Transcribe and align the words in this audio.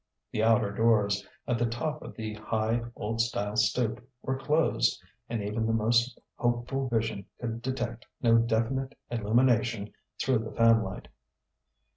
The 0.31 0.41
outer 0.41 0.71
doors, 0.71 1.27
at 1.47 1.59
the 1.59 1.67
top 1.67 2.01
of 2.01 2.15
the 2.15 2.33
high, 2.33 2.85
old 2.95 3.21
style 3.21 3.55
stoop, 3.55 4.03
were 4.23 4.35
closed, 4.35 4.99
and 5.29 5.43
even 5.43 5.67
the 5.67 5.73
most 5.73 6.19
hopeful 6.37 6.89
vision 6.89 7.27
could 7.39 7.61
detect 7.61 8.07
no 8.19 8.39
definite 8.39 8.97
illumination 9.11 9.93
through 10.19 10.39
the 10.39 10.53
fan 10.53 10.81
light. 10.83 11.07